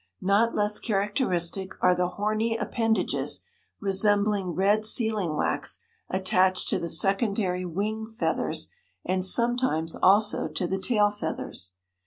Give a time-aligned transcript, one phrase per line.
[0.23, 3.43] Not less characteristic are the horny appendages
[3.79, 8.69] resembling red sealing wax attached to the secondary wing feathers
[9.05, 11.75] and sometimes also to the tail feathers.